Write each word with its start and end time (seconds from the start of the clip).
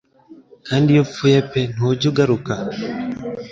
Kandi 0.67 0.87
iyo 0.93 1.01
upfuye 1.05 1.37
pe 1.51 1.61
ntujya 1.73 2.05
ugaruka 2.11 2.53